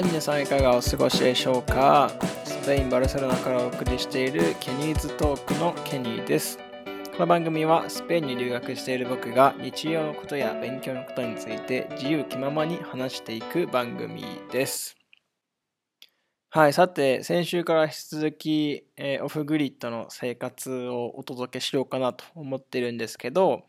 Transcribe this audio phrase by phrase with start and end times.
[0.00, 2.10] い、皆さんいかがお過ごしでしょうか？
[2.44, 6.58] スペイン・バルセロナからお送りしているケニーズトークのケニーです。
[7.12, 14.96] この番組はスペインに留学している僕が日常のことや勉強のことについて自由気ままに話していく番組です。
[16.48, 23.64] はい、さて、先週から引き続き、えーオフグリッドの生活をお届けしようかなと思ってるんですけど、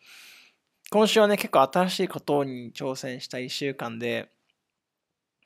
[0.92, 4.30] 今週はね、結構新しいことに挑戦した1週間で、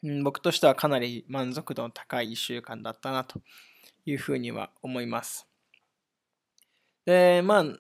[0.06, 3.42] うん、僕としてはかなり満足度の高い1週間だったなと
[4.06, 5.48] いうふうには思います。
[7.06, 7.72] で、まあ、う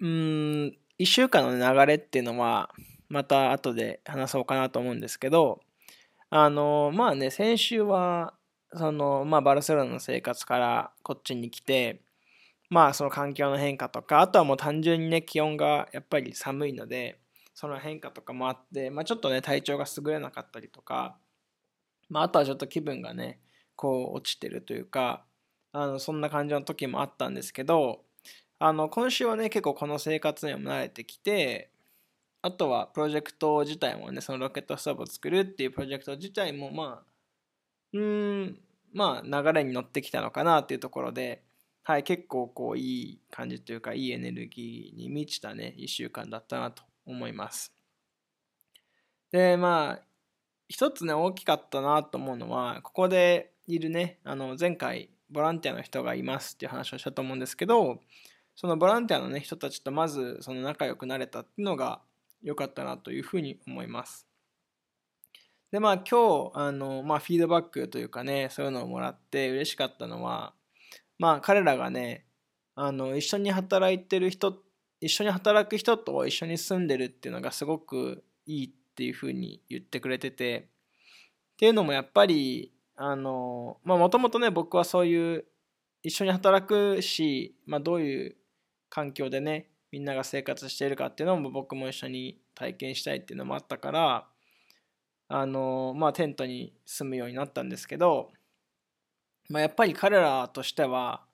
[0.00, 2.70] ん、1週間の流れっていうのは、
[3.10, 5.60] また後で話そうかなと思うんですけど、
[6.30, 8.32] あの、まあね、先週は、
[8.72, 12.00] その、まあ、バルセロナの生活からこっちに来て、
[12.70, 17.20] まあ、その環境の変化とか、あとはもう単純にね、気温がやっぱり寒いので、
[17.52, 21.18] その変化とかもあって、まあ、ちょっとね、体調が優れなかったりとか、
[22.08, 23.40] まあ、あとはちょっと気分がね、
[23.76, 25.24] こう落ちてるというか、
[25.72, 28.04] あの、そんな感じの時もあったんですけど、
[28.58, 31.70] あの、今週はね、結構この生活にも慣れてきて、
[32.42, 37.06] あとはプロジェクト自体もね、そのロケットストーブを作るっていうプロジェクト自体も、まあ、
[37.92, 38.60] うん、
[38.92, 41.42] まあ、流れに乗ってきたのかなっていうところで、
[41.82, 47.74] はい、結構こう、いい感じというか、いいエネルギーに満ちたね、一週間だったなと思います。
[49.30, 50.06] で、まあ、
[50.68, 58.00] 一つね、大きかったなと思うのは、ここでいるね、あの、前回、ボランティアの人がいますっていう話をしたと思うんですけど、
[58.56, 62.00] そのボランティアのね、人たちとまず、その仲良くなれたっていうのが
[62.42, 64.26] 良かったなというふうに思います。
[65.70, 70.54] で、まあ今日、あの、まあフィードバックというかね、そういうのをもらって嬉しかったのは、
[71.18, 72.24] まあ彼らがね、
[72.74, 74.56] あの、一緒に働いてる人、
[75.00, 80.68] 一緒に働く人と一緒に住んでるっていうのがすごくいいってていうふうに言ってくれてて、
[81.54, 85.44] っていうのもやっぱり、あの、まあもともとね、僕はそういう
[86.02, 88.36] 一緒に働くし、まあどういう
[88.88, 94.26] 環境でね、みんなが生活しているかっていうのも僕も一緒に体験したいっていうのもあったから、
[95.28, 98.30] あのまあテントに住むようになったんですけど、
[99.48, 101.24] まあ、やっぱり彼らとしては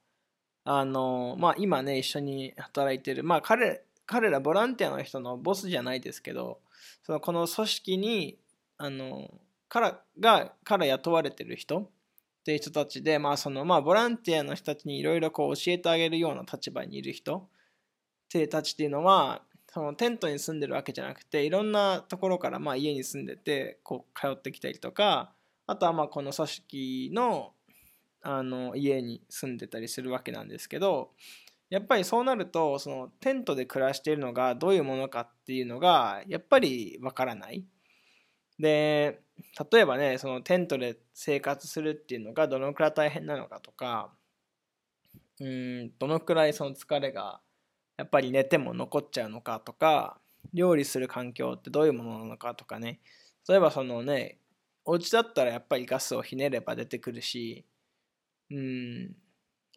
[0.64, 6.60] あのまあ今ね一緒に働いてるまあ彼彼らボランティアの人のボスじゃないですけど
[7.02, 8.38] そのこの組織に
[8.78, 9.30] あの
[9.68, 11.88] からがから雇われてる人っ
[12.44, 17.42] ていう人たちでまあそのまあボランティアの人たちにいろいろ教えてあげるような立場にいる人っ
[18.28, 25.32] てたちっていうのはそのテントに住んでるわけじゃなくていろんなところからまあ家に住んでてこう通ってきたりとか
[25.66, 27.52] あとはまあこの組織の
[28.24, 31.10] あの家に住んでたりするわけなんですけど
[31.72, 37.64] やっぱりそうなるとそのテントで暮らしているのがどういうものかっていうのがやっぱりわからない。
[38.58, 39.22] で
[39.72, 44.12] 例えばねそのテントで生活するっていうのがどのくらい大変なのかとか
[45.40, 47.40] うんどのくらいその疲れが
[47.96, 50.20] やっぱり寝ても残っちゃうのかとか
[50.52, 53.00] 料理する環境ってどういうものなのかとかね
[53.48, 54.36] 例えばそのね
[54.84, 57.64] お家だったらやっぱりガスをひねれば出てくるし
[58.50, 59.16] うん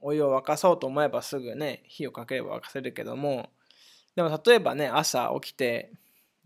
[0.01, 3.49] お湯を沸かそうと思えばすぐね火をかければ沸かせるけども
[4.15, 5.91] でも例えばね朝起きて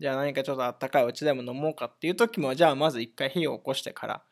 [0.00, 4.22] じゃあ何かちょっとあったかいお茶でも飲もうかっていう時もじゃあまず一回火を起こしてから。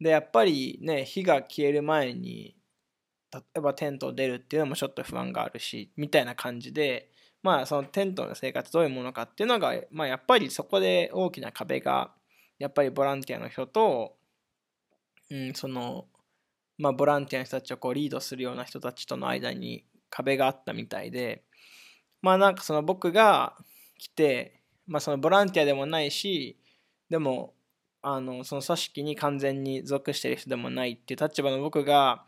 [0.00, 2.54] でやっぱりね火が消える前に
[3.32, 7.10] 例えばテントを出るっていうのもちょっと不安があるしみたいな感じで
[7.42, 12.12] まあそのテントの生活どういうものかっていうのが、まあ、やっぱりそこで大きな壁が
[12.58, 14.16] やっぱりボランティアの人と、
[15.30, 16.06] うん、その
[16.78, 21.42] まあボランティアの人たちをこうリードするような人たちとの間に壁があったみたいで
[22.22, 23.56] まあなんかその僕が
[23.98, 26.58] 来て、まあ、そのボランティアでもないし
[27.08, 27.54] でも
[28.02, 32.24] あのその組織に完全に属してる人でもないっていう立場の僕が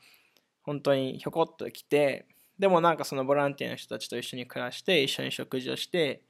[0.63, 2.27] 本当にひょこっと来て
[2.59, 6.23] でもなんかそのボランティアの人たちと一緒に暮らして一緒に食事をして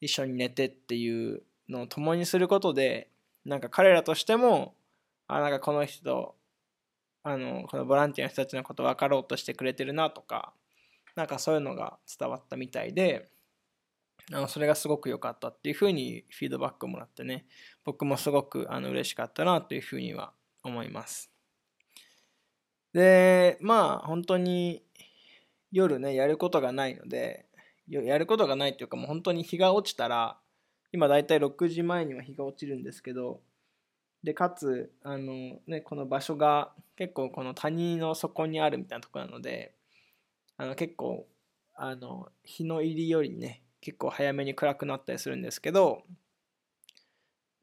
[0.00, 3.08] 一緒に寝てっていうのを共にすることで
[3.44, 4.74] なんか彼らとしても
[5.26, 6.35] あなんかこの人
[7.28, 10.52] あのこのボランティアの人たちのこと分かろうとしてくれてるなとか
[11.16, 13.28] なんかそういうのが伝わったみたいで
[14.32, 17.44] あのそれがすごく良かったっていうふうにフィードバックもらってね
[17.84, 21.32] 僕もすごくあの嬉しかったなというふうには思います。
[22.92, 24.84] でまあ本当に
[25.72, 27.46] 夜ねやることがないので
[27.88, 30.38] やることがないっていうかもう本当に日が落ちたら
[30.92, 33.40] 今だいたい6時前には日が落ちるんですけど
[34.26, 39.72] でかつあの、ね、この場所が結構この谷の底にあるみたいなとこなので
[40.56, 41.28] あの結構
[41.76, 46.02] あの日の入りよりね結構早めに暗くなったりするんですけど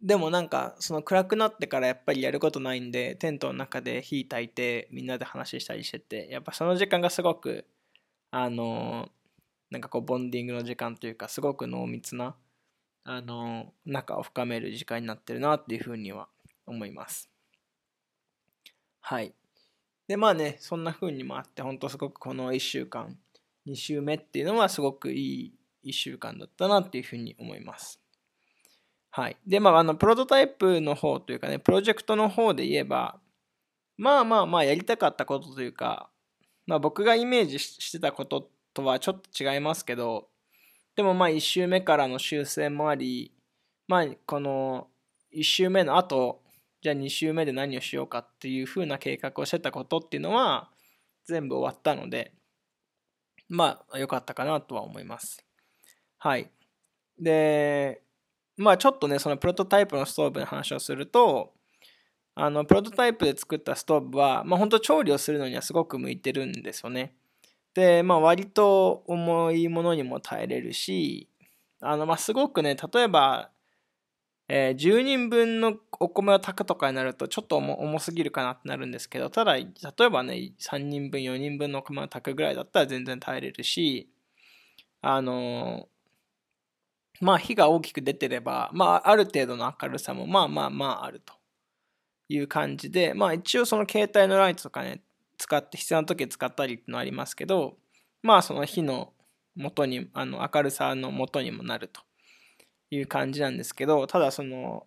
[0.01, 7.65] でもなんかその暗くなってからやっぱりやることないんでテントの中で火焚いてみんなで話したりしててやっぱその時間がすごく
[8.31, 9.09] あの
[9.69, 12.37] なんかこうボンディングの時間というかすごく濃密な
[13.03, 16.29] あの仲を深める時間になってるなっていうふうには
[16.65, 17.29] 思います。
[19.01, 19.33] はい。
[20.07, 23.17] でまあねそんな風にもあって本当すごくこの1週間
[23.67, 27.99] 2週目っていうのはすごくいい1週間だったなっていうふうに思います。
[29.11, 29.37] はい。
[29.45, 33.19] で、まあ、あの、プロトタイプの方というかね、プロジェクトの方で言えば、
[33.95, 36.09] まあまあまあ、やりたかったことというか、
[36.65, 40.29] まあ僕がイメージしてたこととはちょっと違いますけど、
[40.95, 43.33] でもまあ1周目からの修正もあり、
[43.87, 44.87] まあこの
[45.35, 46.41] 1周目の後、
[46.83, 50.69] じゃあ2周目で何をしようかっていう風な計画をしてたことっていうのは
[51.25, 52.33] 全部終わったので、
[53.47, 55.45] まあ良かったかなとは思います。
[56.17, 56.51] はい。
[57.17, 58.01] で、
[58.57, 61.53] まあちょっとね、そのプロトタイプのストーブの話をすると、
[62.35, 67.15] あの、プロトタイプで作ったストーブは、まあ本当調理をするのにはすごく向いてるんですよね。
[67.75, 71.29] で、まあ割と重いものにも耐えれるし、
[71.79, 73.52] あの、まあすごくね、例えば、
[74.55, 84.11] えー、10人分のお米を炊くとかになるとちょっと重すぎるかなってなるんですけど、ただ、例えばね、3人分、4人分のお米を炊くぐらいだったら全然耐えれるし、
[85.01, 85.89] あの
[87.19, 91.33] まあ火が大きく出てれば、まあある程度の明るさもまあまあまああると
[92.29, 95.01] いう感じで、まあ一応その携帯のライトとかね、
[95.39, 97.77] 使って必要な時使ったりってのありますけど、
[98.21, 99.13] まあその火の
[99.55, 102.01] 元に、あの明るさの元にもなると。
[102.95, 104.85] いう感じなんですけど、ただその、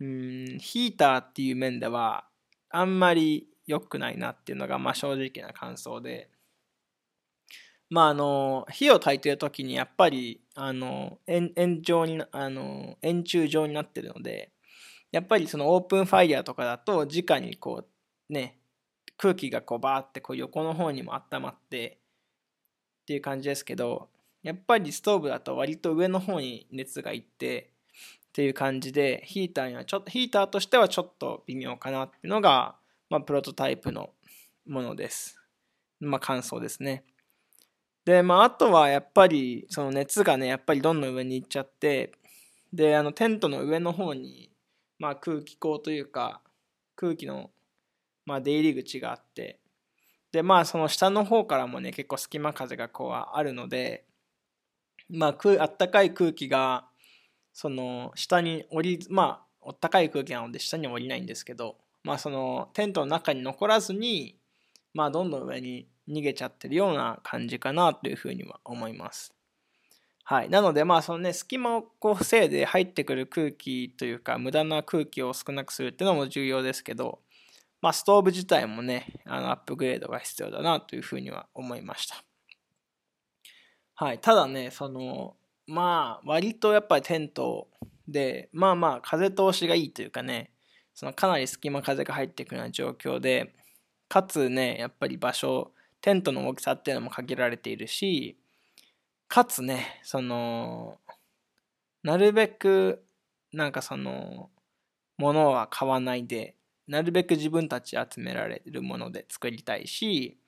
[0.00, 2.26] うん、ヒーターっていう面では
[2.70, 6.28] あんまり良くないなっていうのがまあ正直な感想で、
[7.88, 14.50] まああの火を焚いてる時にやっぱりあの円円状にあの円柱状になってるので
[15.12, 17.84] やっぱりそのオープンファイヤーとかだと直にこ
[18.28, 18.58] うね
[19.16, 21.98] 空気がこうバーってこう横の方にも温まって
[23.02, 24.08] っていう感じですけど
[24.46, 27.72] やっぱりストーブだと割と上の方に熱がいって
[28.28, 32.76] っていう感じでヒーターにはちょっとヒーターとしてはちょっと微妙かなっていうのが、
[33.10, 34.10] まあ、プロトタイプの
[34.68, 35.40] ものです。
[35.98, 37.02] まあ感想ですね。
[38.04, 42.12] で、まあ、あとはやっぱり、その熱がね、やっぱりどんどん上に行っちゃって、
[42.72, 44.52] で、あの、テントの上の方に、
[45.00, 46.40] まあ、空気口というか、
[46.94, 47.50] 空気の、
[48.24, 49.58] まあ、出入り口があって、
[50.30, 54.04] で、まあ、その下の方からもね、結構隙間風がこうあるので、
[55.08, 56.86] まあ、あったかい空気が、
[57.52, 64.36] その、下に降り、まあ、あったかい空気なので下に降りないんですけど、まあ、その、テントの中に残らずに、
[64.94, 69.34] まあ、どんどん上に逃げちゃってるような感じかなというふうには思います。
[70.24, 70.50] はい。
[70.50, 77.20] なので、まあ、そのね、隙間をこう防いで入ってくる空気というか、無駄な空気を少なくするっていうのも重要ですけど、
[77.80, 82.25] まあ、ストーブ自体もね、あのアップグレードが必要だなというふうには思いました。
[83.98, 84.20] はい。
[84.20, 85.36] ただね、その、
[85.66, 87.68] まあ、割とやっぱりテント
[88.06, 90.50] で、まあまあ、風通しがいいというかね、
[90.94, 93.54] そのかなり隙間風が入ってくるような状況で、
[94.08, 95.72] かつね、やっぱり場所、
[96.02, 98.38] テントの大きさっていうのも限られているし、
[99.28, 100.98] かつね、その、
[102.02, 103.04] なるべく、
[103.52, 104.50] なんかその、
[105.18, 106.56] ものは買わないで、
[106.88, 110.38] なるべく自分たち集められるもので作りたいし、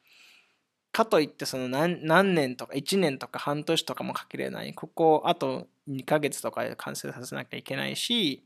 [0.99, 4.75] かといってその何何年とか1年とか半年とかもかけれない。
[4.75, 8.43] ここあと2ヶ月とかで完成させなきゃいけないし、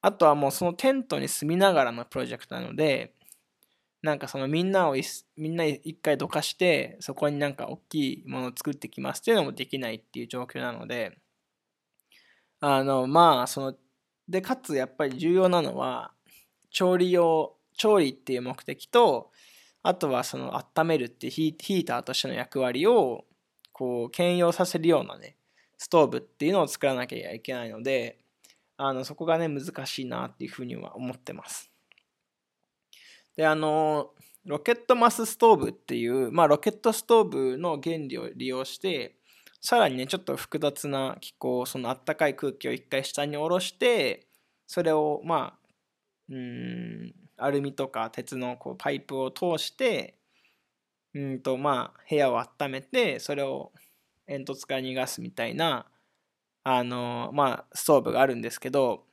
[0.00, 3.14] あとはもうそのテントに住みながらのプロジェクトなので、
[4.00, 4.94] なんかそのみんなを
[5.36, 11.18] みんな一回どかしてそこになんか大きいものを作ってきますっていうのもできないっていう状況なので
[12.60, 13.74] あのまあその
[14.28, 16.12] でかつやっぱり重要なのは
[16.70, 19.30] 調理用調理っていう目的と
[19.82, 23.24] あとはその温めるってヒーターとしての役割を
[23.72, 25.36] こう兼用させるようなね
[25.78, 28.18] ストーブっていうのを作らなきゃいけないので
[28.76, 31.70] あのそこがね難しいなっていうふうには思ってます。
[33.40, 34.10] で、あの、
[34.44, 39.16] ロケットマスストーブっていう、まあ、ロケットストーブの原理を利用して、
[39.62, 44.26] さらにね、ちょっと複雑な気候、そのあったかい空気を一回下に下ろして、
[44.66, 45.68] それを、まあ、
[46.30, 50.14] うん、アルミとか鉄のこうパイプを通して、
[51.14, 53.72] うんと、まあ、部屋を温めて、それを
[54.26, 55.86] 煙突から逃がすみたいな、
[56.62, 59.04] あの、まあ、ストーブがあるんですけど、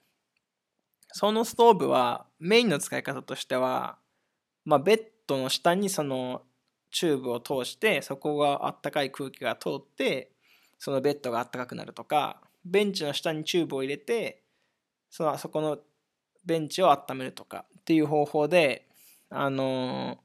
[1.11, 3.97] そのストーブはメインの使い方としては、
[4.65, 6.43] まあ、ベッドの下にその
[6.91, 10.31] チューブを通してそこがあったかい空気が通って
[10.79, 14.43] そのベッドがあったかくなるとかベンチの下にチューブを入れて
[15.09, 15.77] そのそこの
[16.47, 18.87] ベンチを温めるとかっていう方法で
[19.29, 20.17] あの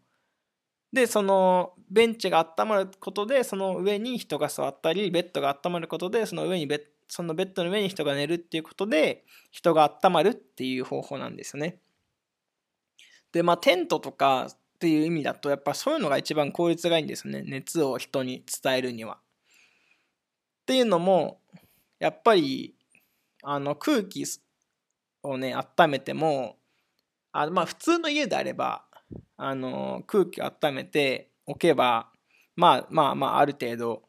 [0.93, 11.79] でそのベンチが温まることでその上に人が座ったりベッドが温まることでその上にベそのベッドの上に人が寝るっていうことで人が温まるっていう方法なんですよね。
[13.33, 19.17] でまあテントとかっていう意味だとやっぱそういうのが一番効率がいいんですよね熱を人に伝えるには。
[19.17, 21.41] っていうのも
[21.99, 22.75] やっぱり
[23.43, 24.25] あの空気
[25.23, 26.57] をね温めても
[27.33, 28.85] あまあ普通の家であれば
[29.37, 32.11] あの空気を温めておけば
[32.57, 34.02] まあまあまあある程度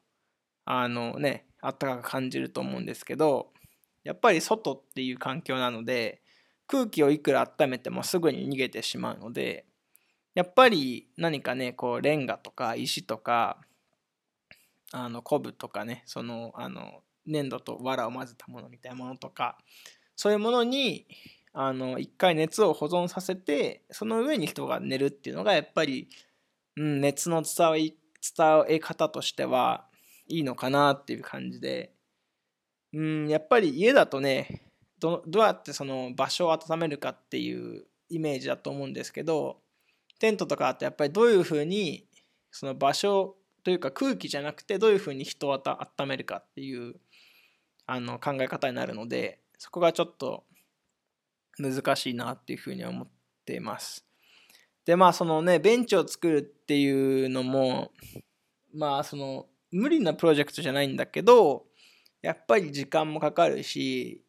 [0.65, 3.51] あのね暖かく感じると思うんですけど
[4.03, 6.21] やっぱり外っていう環境なので
[6.67, 9.65] 空気をいくら温めてもすぐに逃げてしまうので
[10.35, 13.57] やっぱり何かねこうレンガとか石とか
[14.91, 19.57] あの昆布とかねそのあの粘土と藁を混ぜたものみたいなものとか
[20.15, 21.05] そういうものに
[21.53, 26.09] あの一回熱を保存させてその上に人が寝るっていうのがやっぱり、
[26.75, 27.95] うん、熱の伝わり
[28.37, 29.85] 伝え方としては
[30.27, 31.93] いいのかなっていう感じで、
[32.93, 39.57] うん、やっぱり家だとねどどうやってその場所を温めるかっていうイメージだと思うんですけど
[40.19, 42.05] テントとかってやっぱりどういうふうに
[42.51, 46.95] その場所というか空気じゃなくてどういうふうに人を温めるかっていう
[47.85, 50.43] あの考え方になるのでそこがちょっと
[51.57, 53.07] 難しいなっていうふうに思っ
[53.45, 54.05] ています。
[54.83, 57.93] でまあそのねベンチを作るっていうのも
[58.73, 61.63] まあその無理なプロジェクトじゃないんだけど
[62.21, 64.21] やっぱり時間もかかるし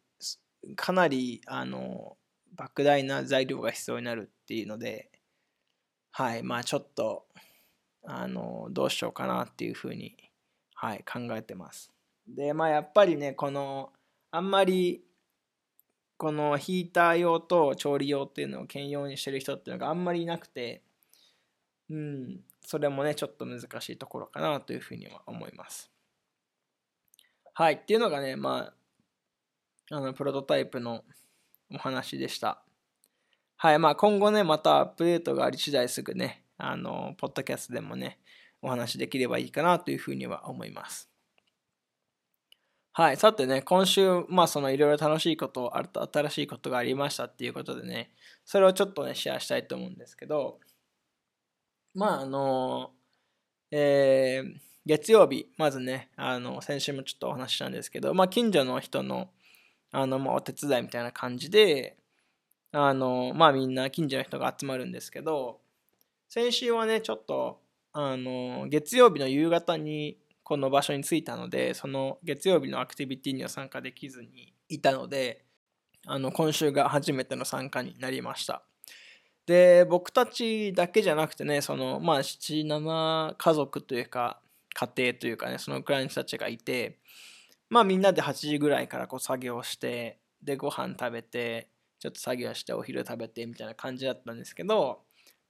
[0.77, 2.15] かなりあの
[2.57, 5.11] 莫大な材料が必要になるっていうので
[6.11, 7.25] はいまあちょっと
[8.05, 10.15] あのどうしようかなっていうふうに、
[10.75, 11.91] はい、考えてます。
[12.25, 13.91] でまあやっぱりねこの
[14.31, 15.01] あんまり
[16.17, 20.81] このヒーター用と調理用っていうのを兼用にしてる人っていうのがあんまりいなくて、
[21.89, 25.91] うん、それもね、ちょっと難しいところかなというふうには思います。
[27.53, 28.73] はい、っていうのがね、ま
[29.91, 31.03] あ、あの、プロトタイプの
[31.73, 32.61] お話でした。
[33.57, 38.19] はい、まあ今後ね、またアップデートがあり次第すぐね、あの、ポッドキャストでもね、
[38.61, 41.09] お話できればいいかなというふうには思います。
[42.97, 43.17] はい。
[43.17, 48.13] さてね、今週、まあそのいろいろ楽しいこと、新しいことがありましたっていうことでね、
[48.45, 50.61] それをちょっとね、シェアしたいと思うんですけど、
[51.93, 52.91] まああの、
[53.69, 59.29] えー、月曜日、まずね、あの、先週もちょっとお話ししたんですけど、まあ近所の人の、
[59.91, 61.97] あの、まあお手伝いみたいな感じで、
[62.71, 65.59] あの、まあみんな近所の人が集まるんですけど、
[66.29, 67.59] 先週はね、ちょっと、
[67.91, 75.43] あの、月曜日の夕方にこの場所に着いたのでその月曜日のアクティビティには参加できずにいたので
[76.05, 78.61] あの今週が初めての参加になりました。
[79.47, 84.39] で僕たちだけじゃなくてねそのまあ77家族というか
[84.75, 86.99] 家庭というかねそのくらいの人たちがいて
[87.69, 94.99] まあみんなで8時ぐらいからこう作業してでご飯食べてちょっと作業してお昼食べてみたいな感じだったんですけど、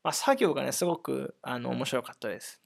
[0.06, 2.62] まあ、作業がねすごくあの面白かったです。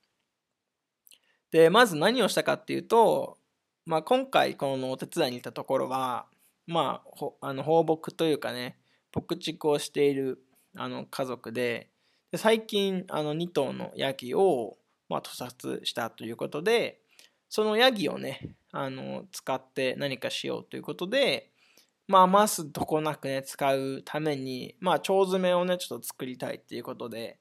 [1.51, 3.37] で、まず何をしたかっていうと、
[3.85, 6.27] まあ、今回このお手伝いに行ったところは、
[6.67, 7.01] ま
[7.41, 8.77] あ、あの放牧というかね、
[9.13, 10.43] 牧畜をしている
[10.75, 11.89] あの家族で、
[12.31, 14.77] で最近あの2頭のヤギを、
[15.09, 16.99] まあ、屠殺したということで、
[17.49, 21.49] そのヤギをね、あの使って何かしようということで、
[22.07, 27.39] まあ、余すとこなくね、使うために、まあ、腸詰めをね、ちょっと作りたいっていうことで、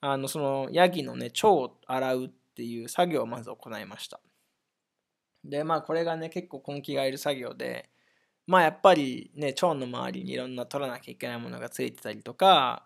[0.00, 4.20] あの、そのヤギのね、腸を洗うっっていう作業をまず行いました。
[5.44, 7.90] で、まあこれがね、結構根気がいる作業で、
[8.46, 12.84] まあやっぱりね、腸の周りにいろんな取らなきゃいけないものがついてたりとか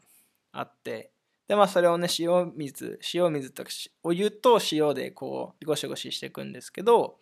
[0.52, 1.10] あって、
[1.48, 3.70] で、まあそれをね、塩水、塩水とか、
[4.02, 7.18] お湯と塩でこう、ゴシゴシしていくんですけど、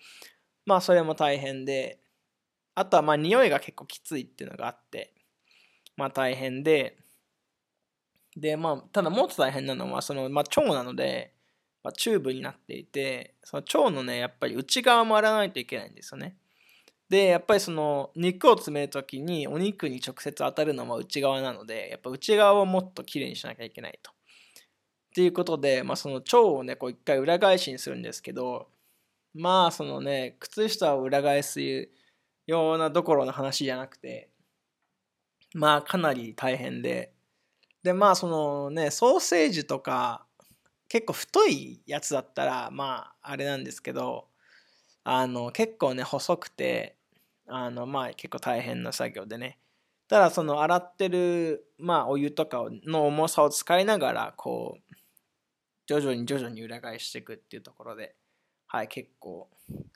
[0.67, 2.01] まあそれも大変で、
[2.75, 5.15] あとはまあ匂いが結構きついっていうのがあって、
[5.97, 6.99] まあ大変で、
[8.37, 11.34] で、まあ、ただもっと大変なのは、その、まあ腸なので、
[11.85, 16.35] まあ、チューブになっていてその腸のねやっぱり内側も洗わないといけないんですよね
[17.11, 24.11] でやっぱりその肉を詰める時にお肉に直接当たるのは内側なのでやっぱ内側をもっときれいにしなきゃいけないと。
[24.11, 24.15] っ
[25.15, 28.67] ていうことで、まあ、その腸をねこう一回裏返しにするんですけど
[29.33, 31.61] まあそのね靴下を裏返す
[32.47, 34.29] ようなどころの話じゃなくて
[35.55, 37.13] まあかなり大変で
[37.85, 40.27] でまあそのねソーセージとか
[40.95, 44.29] 結構太いやつだったらまああれなんですけど
[45.03, 46.95] あの結構ね細くて
[47.49, 49.59] あのまあ結構大変な作業でね
[50.07, 54.95] ただその洗ってる、まあ、お湯とかの重さを使いながらこう
[55.89, 58.15] 徐々に徐々に裏返していくっていうところで、
[58.69, 59.49] はい、結構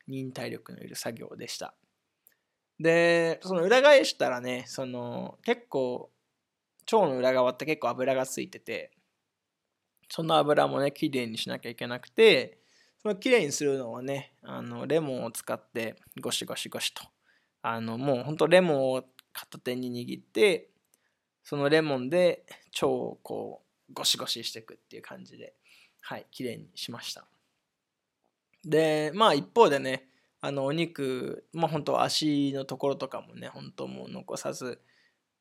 [0.09, 1.75] 忍耐力のいる作業でした。
[2.81, 6.11] で、その裏返したらね、その結構
[6.93, 8.98] 腸の裏側って結構油がついてて、
[10.09, 12.59] その油もね、きれいにしなきゃいけなくて、
[13.03, 17.03] そのきれいにするのはね、あのレモンを使ってゴシゴシゴシと、
[17.62, 20.71] あのもうほんとレモンを片手に握って、
[21.45, 25.55] そのレモンで腸をこうゴシゴシしていくっていう感じで、
[26.00, 27.27] はい、きれいにしました。
[28.65, 30.09] で、まあ一方でね、
[30.41, 34.81] あのお肉、まあ本当足のところとかもね、本当もう残さず、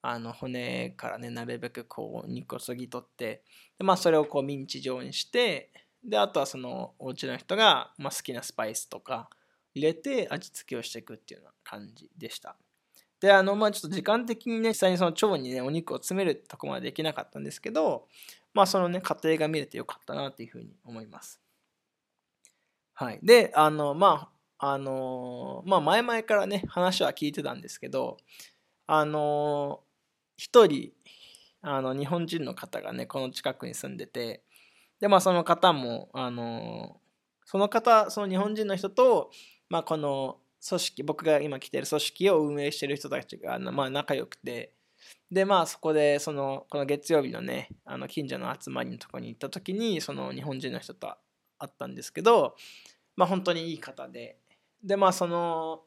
[0.09, 3.43] あの骨からね、なるべくこう肉をそぎ取って、
[3.77, 5.69] でまあそれをこうミンチ状にして、
[6.01, 9.29] で、あとはそのお家の人が、まあ、好きなスパイスとか
[9.75, 12.55] 入れて味付けをしていくっていうような感じでした。
[13.19, 18.07] で、あの、まあちょっと時間的にね、実際にその腸にね、お肉を詰めるとこまでできなかったんですけど、
[18.53, 21.41] まあそのね、過程が見れてよかったなっていうふうに思います。
[22.93, 23.19] はい。
[23.21, 28.15] で、あの、まあ、あの、まあ前々からね、話は聞いてたんですけど、
[28.89, 29.81] あの、
[30.37, 30.91] 一人、
[31.61, 34.43] あの、日本人の方がね、この近くに住んでて、
[34.99, 37.01] で、まあその方も、あの、
[37.45, 39.31] その方、その日本人の人と、
[39.69, 44.73] まあこの組織、僕が今来てる組織を運営してる人たちが、まあ仲良くて、
[45.31, 51.07] でまあそこでそのこの月曜日のねあの近所の集まりのとこに行った時にその日本人の人と
[51.59, 52.55] 会ったんですけど
[53.15, 54.37] まあ本当にいい方で
[54.83, 55.81] でまあその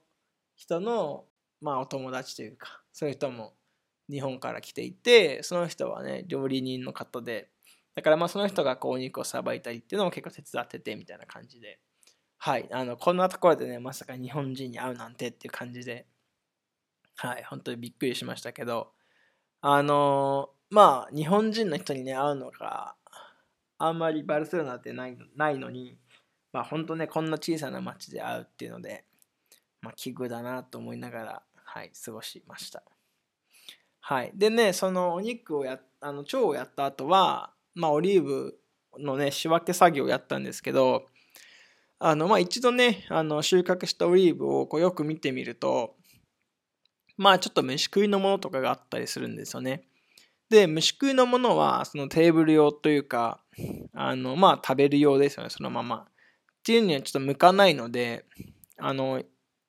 [0.56, 1.24] 人の
[1.60, 3.54] まあお友達というかそういう人も
[4.10, 7.50] 日本から来ていてその人はね料理人の方で
[7.94, 11.78] だからまあその人がこうお肉をさばいたりっていうのも結構手伝っててみたいな感じで。
[12.42, 16.06] はいあのこんなところでねまさか日本人に会うなんてっていう感じで。
[17.16, 18.92] はい本当にびっくりしましたけど。
[19.62, 22.94] あのまあ日本人の人にね会うのが
[23.76, 25.98] あんまりバルセロナってないないのに
[26.52, 29.04] まあ本当ねこんな小さな町で会うっていうので
[29.82, 32.82] まあ奇遇だなと思いながらはい過ごしました。
[34.00, 38.58] はいでねそのお肉をやあの腸をやった後はまあオリーブ
[38.98, 41.06] のね仕分け作業をやったんですけど
[41.98, 45.94] あのまあ一度ねあの収穫したオリーブをこうよく見てみると
[47.20, 49.82] まあちょっと虫食いのものとかがあったりするんですよね。
[50.48, 53.40] で、虫食いのものはそのテーブル用というか、
[53.92, 55.96] あの、まあ食べる用ですよね、そのまま。
[55.98, 56.06] っ
[56.64, 58.24] ていうにはちょっと向かないので、
[58.78, 59.22] あの、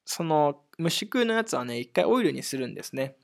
[0.05, 3.17] その虫食いのやつはね、一回オイルにするんですね。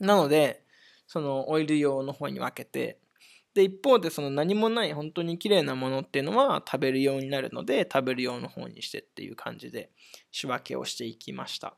[0.00, 0.64] なので、
[1.06, 2.98] そのオイル用の方に分けて、
[3.54, 9.90] で、一方でその何もない本当に綺麗なものっていうのは食べる用になるので、食べる用の方にしてっていう感じで
[10.30, 11.74] 仕分けをしていきました。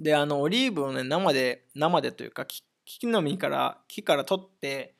[0.00, 2.46] で、あの、オリーブをね、生で、生でというか、
[2.84, 4.94] 木の実から、木から取って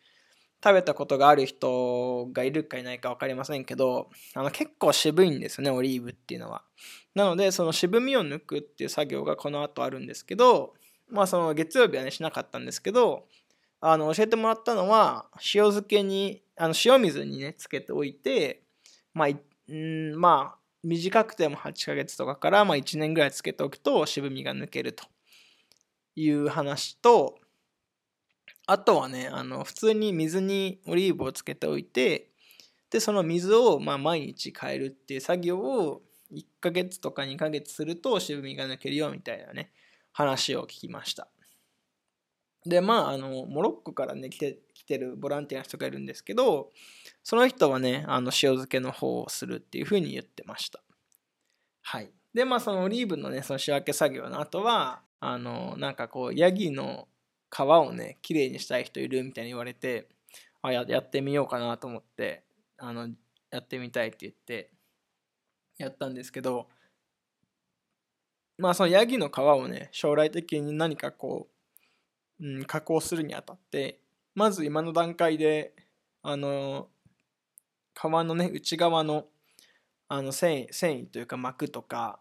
[0.63, 6.65] 食べたことがある人がいるかいないか分かりませんけど、あの、結構渋いんですよね、オリーブっていうのは。
[7.15, 10.75] なので、その渋みを抜くっていう作業がこの後あるんですけど、
[11.11, 13.27] まあ、その月曜日はね、しなかったんですけど、
[13.81, 18.63] あの、教えてもらったのは、塩漬けに、あの、塩水にね、つけておいて、
[19.15, 19.29] まあ、
[20.17, 25.05] まあ、短くても8ヶ月とかからまあ1年ぐらいつけておくと渋みが抜けると
[26.15, 27.39] いう話と
[28.67, 32.31] あとはねあの普通に水にオリーブをつけておいて
[32.91, 39.73] でその水をまあ毎日変えるっていう作業を1ヶ月とか2ヶ月すると渋みが抜けるよみたいなね
[40.13, 41.29] 話を聞きました。
[42.67, 46.71] でまああのモロッコからね来て来てるボランティアの人がいるんですけど
[47.23, 50.83] その人はねあの塩漬けの方をするっていうふうに言ってました。
[51.83, 52.11] はい。
[52.35, 57.09] でまあそのオリーブのねその仕分け作業の後はあのなんかこうヤギの
[57.51, 60.09] 皮をねきれいにしたい人いるみたいに言われて
[60.63, 62.45] あややってみようかなと思って
[62.77, 63.09] あの
[63.51, 64.71] やってみたいって言って
[65.79, 66.69] やったんですけど
[68.59, 71.59] まあそのヤギの皮をね将来的に何かこう
[72.41, 73.99] うん、加工するにあたって
[74.35, 75.75] まず今の段階で
[76.23, 76.89] あの
[77.95, 79.27] 皮のね内側の
[80.11, 82.21] あの繊維繊維というか膜とか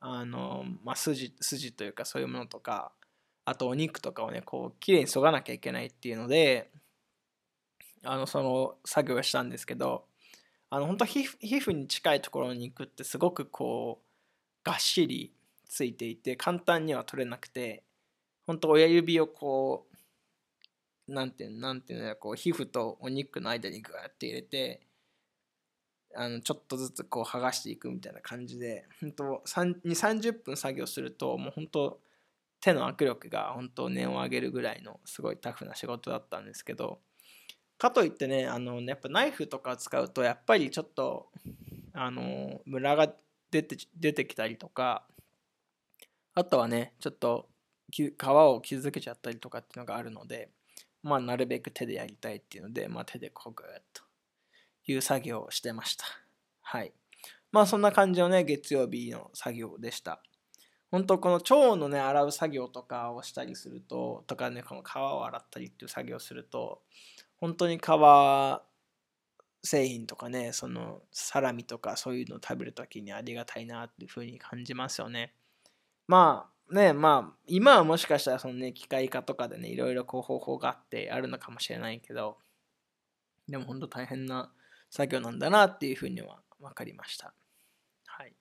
[0.00, 2.92] あの、まあ、筋筋というかそういうものとか
[3.44, 6.70] あとお肉とかをねこうきれいにそがなきゃいけないっていうので
[8.04, 10.04] あのその作業をしたんですけど
[10.68, 15.32] あの本当皮膚皮膚に近いところの肉ってすごくこうがっしり
[15.72, 17.82] ついていて簡単には取れなくて
[18.46, 19.86] 本当親指をこ
[21.08, 24.82] うなんてなんていうのこう皮膚とお肉の間にグーって入れて
[26.14, 31.98] あのちょっとずつこう剥がしていくみたいな感じで本当2 3 0分作業するともう本当
[32.60, 36.98] 手の握力が本当念を上げるぐらいのすごいタフな仕事だったんですけど
[37.78, 41.28] かといってねあのやっぱナイフとか使うとやっぱりちょっと
[41.94, 43.10] あのムラが
[43.50, 45.04] 出て出てきたりとか
[46.34, 47.48] あとはねちょっと
[47.90, 50.50] 皮を傷つけちゃったりとかっていうのがあるので
[51.02, 54.02] まあなるべく手でやりたいっていうので、まあ、手でこうぐと
[54.86, 56.04] いう作業をしてました。
[56.60, 56.92] はい。
[57.50, 60.22] まあそんな感じのね月曜日の作業でした。
[60.90, 66.82] 本当この腸のね洗う作業とかをしたりするととかねこの皮を洗ったりっていう作業をすると
[67.40, 67.80] 本当に皮
[69.64, 75.32] 製品とかねそのサラミとかそういうのを食べるときにありがたいなっていうふうに感じますよね。
[76.06, 82.38] まあねまあ今はもしかしたらそのね機械化とかでねいろいろこう方法があってあるのかもしれないけど
[83.48, 84.52] でも本当大変な
[84.90, 87.34] 作業なんだなっていうふうには分かりました
[88.06, 88.34] はい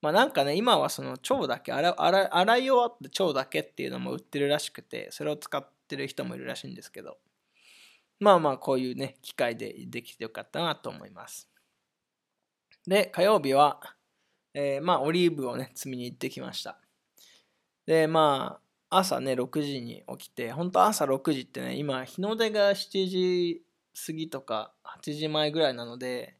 [0.00, 7.18] まあなんかね、今はその腸だけ洗、洗洗い終わった腸だけっていうのも売ってるらしくて、それを使ってる人もいるらしいんですけど、
[8.20, 11.48] まあまあこういうね、機会でできてよかったなと思います。
[12.86, 13.80] で、火曜日は、
[14.54, 16.78] えー、まあオリーブをね、積みに行ってきました。
[17.86, 23.62] で、まあ朝ね、6時に起きて、本当朝6時ってね、今日の出が7時
[24.06, 26.38] 過ぎとか8時前ぐらいなので、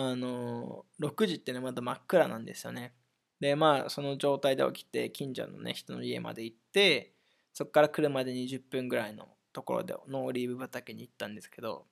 [0.00, 2.92] あの6時ってねまだ真っ暗なんですよね
[3.40, 7.14] でまあその状態で起きて近所のね人の家まで行って
[7.52, 11.86] そこから車で20分ぐらいのところでのオリーブ畑に行ったんですけど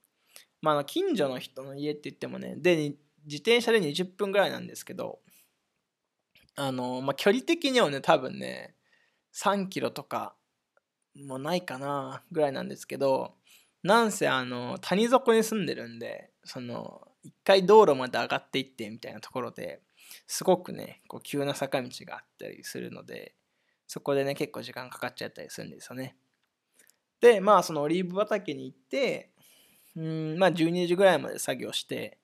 [0.63, 5.19] まあ近所の人の家って言ってもねで自転車で20分ぐらいなんですけど
[6.57, 8.75] あのまあ距離的にはね多分ね
[9.35, 10.35] 3キロとか
[11.15, 13.35] もないかなぐらいなんですけど
[13.83, 19.81] なんせあの谷底に住んでるんでその一回道路まで上がっていってみたいなところで
[20.27, 23.35] すごくねこう急な坂道があったりするので
[23.87, 26.17] そこでね結構時間かかっちゃったりするんですよね。
[27.21, 29.31] でまあそのオリーブ畑に行って
[29.97, 32.19] うんまあ12時ぐらいまで作業して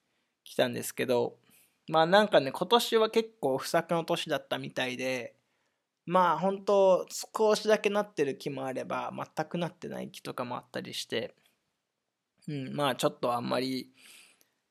[0.45, 1.37] きたんですけど
[1.89, 5.35] まあなんかね今年は結構不作の年だったみたいで
[6.07, 11.35] まあ本当少しだけなってる木もあれば全くなってない木とかもあったりして
[12.49, 13.91] うんまあちょっとあんまり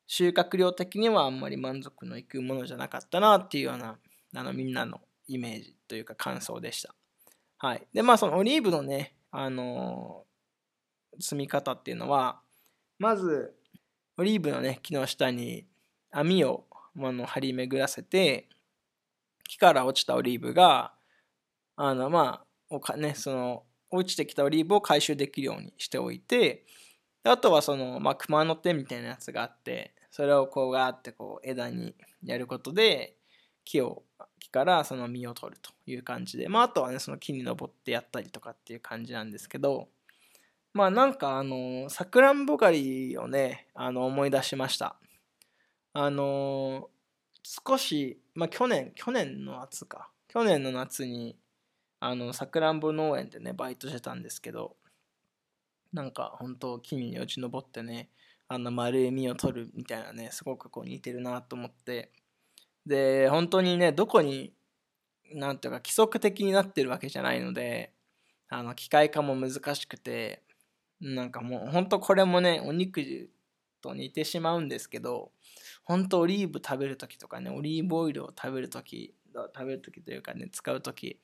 [0.08, 3.98] 収穫量的にはあんまり満足のいくものじゃなかったなっていうような
[4.36, 6.94] あのみんなのイメージというか感想でした。
[7.58, 7.88] はい。
[7.94, 12.42] で、まあそのオリーブのね、あのー、積み方っていうのは、
[12.98, 13.54] まず
[14.18, 15.66] オリーブのね、木の下に
[16.12, 16.66] 網を
[16.98, 18.50] あの張り巡らせて、
[19.48, 20.94] 木から落ちたオリーブが、
[21.76, 26.66] あのまあ、おかね、その落ちてきたオリーブを回収できるようにしておいて、
[27.24, 33.16] あとはその、まあ、熊の手みたいなやつがあって、それをこうガーってこう枝にやることで
[33.64, 34.04] 木を
[34.40, 39.88] 木からその実を取るという感じでまああとはねその木に登ってやったりとかっていう感じなんですけど
[40.74, 44.98] まあなんかあのさくらんぼ狩りをねあの思い出しました。
[45.94, 46.90] あの
[47.44, 50.10] 少しまあ去年去年の夏か。
[50.28, 51.36] 去年の夏に
[52.00, 54.78] あのさくらんぼ農園でねバイトしてたんですけど
[55.92, 58.10] なんか本当木に落ち登ってね
[58.48, 62.12] あの丸い実を取るみたいなねすごくこう似てるなと思って。
[62.86, 64.54] で本当にねどこに
[65.34, 67.94] 何ていうか規則的になってるわけじゃないので
[68.50, 70.42] あの機械化も難しくて
[71.00, 73.30] なんかもう本当これもねお肉
[73.82, 75.32] と似てしまうんですけど
[75.84, 81.20] 本当オリーブ食べる時とかねオリーブオイルを食べる時食べる時というかね使う時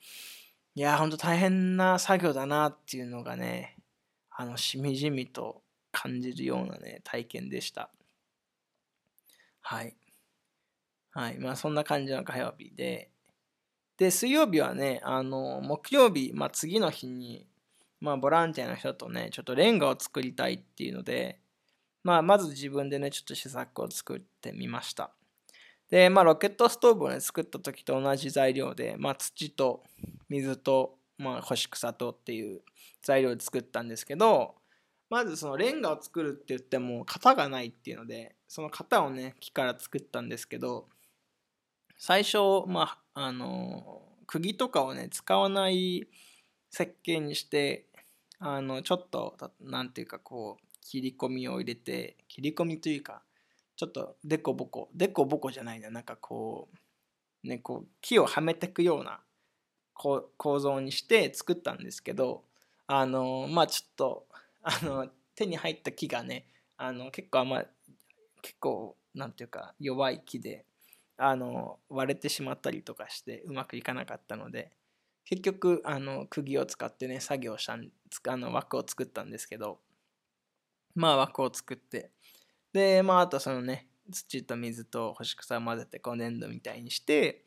[0.74, 3.76] いやほんと大変な作業だなっていうのがね
[4.30, 7.90] あのしみじみと感じるようなね、体験でした。
[9.60, 9.96] はい。
[11.10, 11.38] はい。
[11.38, 13.10] まあそんな感じの火曜日で、
[13.96, 17.48] で、水曜日はね、あの、木曜日、まあ次の日に、
[18.00, 21.40] まあボランティアの人とね、ちょっとレンガを作りたいっていうので、
[22.08, 25.10] まあまず自分でね、ちょっと試作を作ってみました。
[25.90, 29.82] で、まあロケットストーブをね、作った時と同じ材料で、まあ土と
[30.30, 32.62] 水と、まあ干し草とっていう
[33.02, 34.54] 材料で作ったんですけど、
[35.10, 40.86] まずそのレンガを作るって言っても型がないっていうのでその型をね木から作ったんですけど
[41.96, 46.06] 最初まああの釘とかをね使わない
[46.68, 47.86] 設計にして
[48.38, 53.20] あのちょっと何ていうかこう切り込みを入れて切り込みというか
[53.76, 56.70] ちょっとデコボコデコボコじゃないななんかこ
[57.44, 59.20] うねこう木をはめてくような
[59.94, 62.42] 構造にして作ったんですけど
[62.86, 64.26] あのまあちょっと
[64.62, 66.46] あの手に入った木がね
[66.78, 67.64] あの結構あんま
[68.40, 70.64] 結構なんていうか弱い木で
[71.18, 74.70] あの割れてしまったりとかしてうまくいかなかったので
[75.26, 77.76] 結局あの釘を使ってね作業した
[78.32, 79.80] あの枠を作ったんですけど
[80.98, 82.10] まあ枠を作って。
[82.72, 87.44] でまああとそのね土と水と干し草を混ぜてこう粘土みたいにして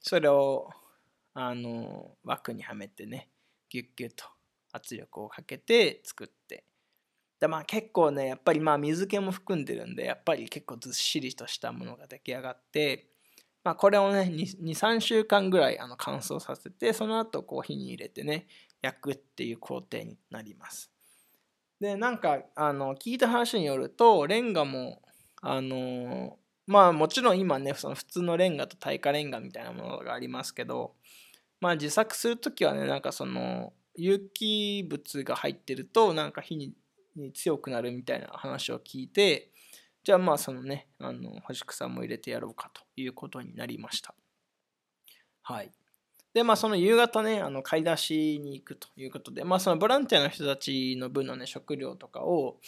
[0.00, 0.70] それを
[1.34, 3.28] あの枠にはめてね
[3.68, 4.24] ギュッギュッと
[4.72, 6.64] 圧力をかけて作って。
[7.38, 13.10] でまあ結構ねやっぱりまあ水気も含んでるんでやっぱり結構ずっしりとしたものが出来上がって
[13.62, 18.46] まあこれをね23週間ぐらいあの乾燥させてその後こう火に入れてね
[18.80, 20.95] 焼くっていう工程になります。
[21.80, 25.02] でなんかあの聞いた話によるとレンガも
[25.42, 30.94] あのまあもちろん今ねその普通のレンガと耐火レンガみたいなものがありますけど
[31.60, 36.72] まあ自作する時はねなんかその有機物が入ってるとなんか火に
[37.32, 39.50] 強くなるみたいな話を聞いて
[40.02, 44.14] じゃあまあそのねあの干し草も入れてやろうかということになりました。
[45.42, 45.70] はい。
[46.36, 52.58] でまあその夕方ねあの買い出しに行くということでまあそのボランティアの人たちの分のね食料とかを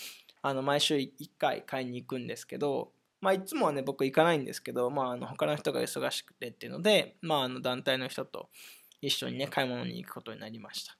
[0.40, 8.48] あの毎週1回買いに行くんですけどまあいつもはね僕行かないんですけどまああの他の人が忙しくてっていうのでまああの団体の人と
[9.02, 10.96] 一緒にね買い物に行くことになりました。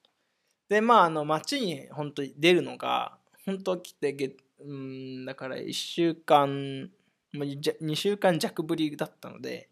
[0.69, 6.91] でまああの街に本当に出るのが本当来てげうんだから1週間
[7.35, 9.71] 2週間弱ぶりだったので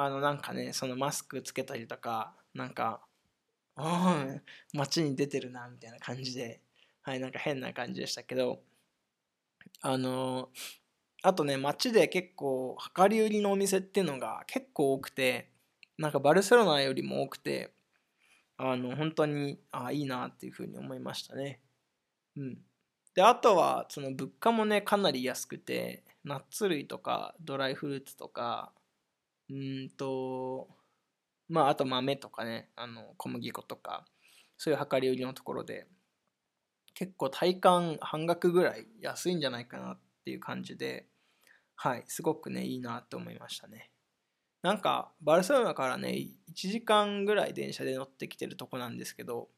[0.00, 3.00] あのなんかねそのマスクつけたりとかなんか
[4.72, 6.60] 街に出てるなみたいな感じで
[7.02, 8.60] はいなんか変な感じでしたけど
[9.82, 10.50] あの
[11.24, 15.50] あとね街で結構量り売りのお店っていうのが結構多くて
[15.98, 17.72] なんかバルセロナよりも多くて
[18.56, 21.60] あの本当にあいいなっていうふうに思いましたね。
[22.36, 22.58] うん。
[23.16, 28.70] であとはその物価もねかなり安くてナッツ類とかドライフルーツとか
[29.50, 30.68] うんと
[31.48, 34.04] まああと豆とかねあの小麦粉とか
[34.56, 35.86] そういう量り売りのところで
[36.94, 41.06] 結構体感半額ぐらい安いんじゃないかなっていう感じで
[41.76, 43.90] はいすごくねいいなって思いましたね。
[44.62, 49.48] なんかバルセロナからね1時間ぐらい電車で乗ってきてるとこなんですけど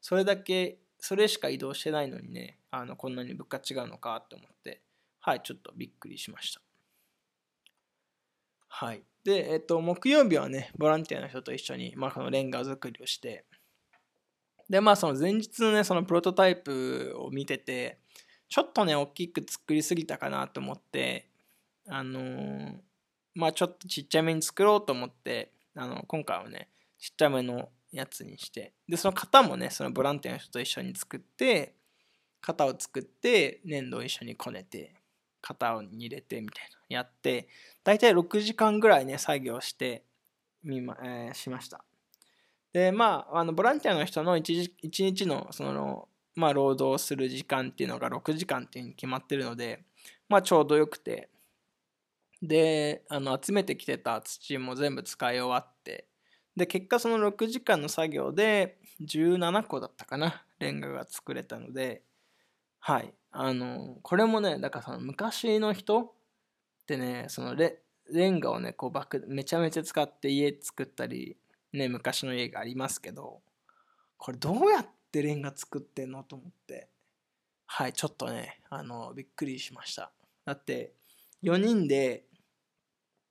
[0.00, 4.82] それだけそれしか移動してないのにねあのこんなに物価違うのかって思って
[5.20, 6.60] はいちょっとびっくりしました。
[8.68, 9.04] はい。
[9.24, 13.44] でえっと木曜日はねボランティアの人と一緒に、まあ、このレンガ作りをして
[14.68, 17.98] でまあその前日のねそのプロトタイプを見てて
[18.48, 21.28] ちょっとね大きく作りすぎたかなと思って
[21.88, 22.74] あのー、
[23.34, 31.74] まあちょっとちっちゃめに作ろうと思ってあの今回はねちっちゃめのやつにしてでその型もねそのボランティアの人と一緒に作って
[32.40, 34.94] 型を作って粘土を一緒にこねて
[35.42, 36.78] 型を入れてみたいな。
[36.88, 37.48] やって
[37.84, 40.04] 大体6時間ぐらいね作業して
[40.62, 41.84] みま、えー、しました。
[42.72, 49.84] でまああのボランティアの人の 1, 1日のそのまあ労働する時間っていうのが6時間っていうに決まってるので
[50.28, 51.28] まあちょうどよくて。
[52.44, 56.08] であの集めてきてた土も全部使い終わって。
[56.56, 62.02] で結果その6時間の作業で17個だったかなレンガが作れたので。
[62.80, 63.14] はい。
[63.32, 66.12] あのこれもねだからその昔の人っ
[66.86, 71.36] てねそのレレンガをねこうバクめちゃめちゃ使って家作ったり
[71.72, 73.40] ね昔の家がありますけど
[74.18, 76.88] これどうやってレンガ作ってんのと思って。
[77.74, 80.12] はいちょっとねあのびっくりしました。
[80.44, 80.92] だって
[81.42, 82.24] 4人で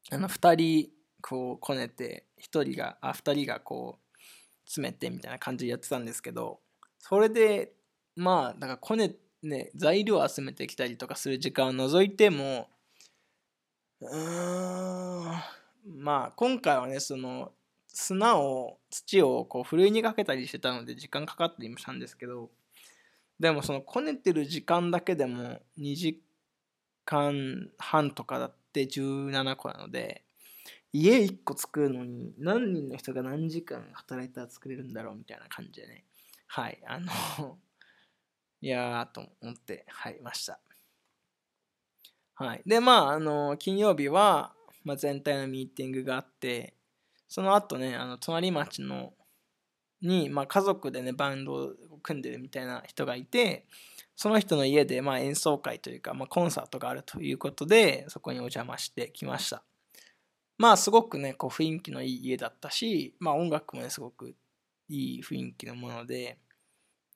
[0.10, 0.90] あの2人
[1.22, 4.18] こうこねて1人があ2人がこう
[4.66, 6.60] 詰めてみたいな感じでやってたんですけど
[6.98, 7.74] それで
[8.16, 12.70] まあだからこねてね材料を集めてきたりとかする時間を除いても
[14.02, 15.42] うーん
[15.98, 17.52] まあ今回はねその
[17.88, 22.50] 砂を土をこうふるいにかけたりしてたので時間かかったりもしたんですけど
[23.40, 26.22] でもそのこねてる時間だけでも2時
[27.06, 30.24] 間半とかだって17個なので
[30.94, 36.04] 家1個作るのに何人の人が何時間働いたら作れるんだろうみたいな感じでね。
[36.48, 37.58] はいあの
[38.62, 40.60] いやーと思って入りました。
[42.36, 42.62] はい。
[42.66, 46.76] でまああの金曜日は、まあ、全体のミーティングがあって
[47.28, 49.14] その後ねあの隣町の
[50.02, 53.66] に、まあ、家族でねバンドを組んでるみたいな人がいて
[54.16, 59.64] その人の家で、まあ、演奏会というか、まあ、コンサートがあるということでそこにお邪魔してきました。
[60.58, 64.36] まあすごくねこう雰囲気のいい家だったし、まあ、音楽もねすごく
[64.90, 66.38] いい雰囲気のもので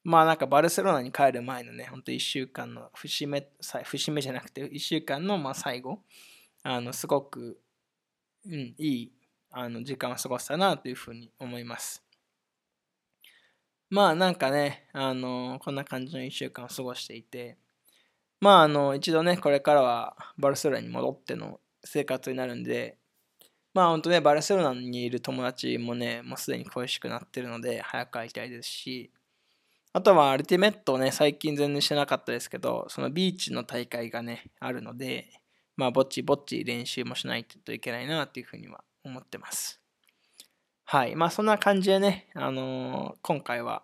[0.06, 3.46] まあなんかバルセロナに帰る前のねほんと1週間の節目
[3.84, 6.00] 節目じゃなくて1週間のまあ最後
[6.64, 7.60] あのすごく、
[8.46, 9.12] うん、いい
[9.52, 12.04] あの時間を過ごしたなというふうに思います。
[13.90, 17.58] まあなんかね、あのこんな感じの1週間を過ごしていて、
[18.42, 22.98] まああの、一度ね、これからはバルセロナに戻っての生活になるんで、
[23.74, 29.12] まあ本当ね、バルセロナにいる友達もね、もうすでに恋しくなってるので、早く会いたいですし、
[29.96, 35.30] あとはアルティメットをね、最近全然してなかったですけど、そのビーチの大会がね、あるので、
[35.78, 39.80] まあぼっちぼっち練習もしないといけないなっていうふうには思ってます。
[40.84, 41.16] はい。
[41.16, 43.84] まあそんな感じでね、あのー、今回は、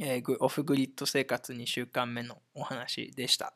[0.00, 3.52] えー、オフグリッド生活2週間目のお話でした。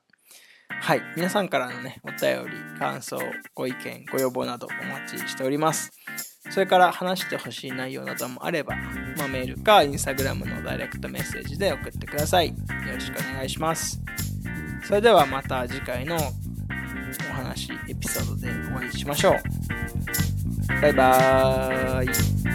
[0.68, 1.02] はい。
[1.16, 3.18] 皆さんからのね、お便り、感想、
[3.54, 5.92] ご意見、ご要望などお待ちしております。
[6.50, 8.74] それから話してほしい内容などもあれば、
[9.16, 12.48] まあ、メールか Instagram のダイレクトメッセージで送ってください。
[12.48, 12.54] よ
[12.94, 14.00] ろしくお願いします。
[14.84, 19.34] それではまた次回のお話、エピソードでお会いしましょう。
[20.80, 22.47] バイバーイ。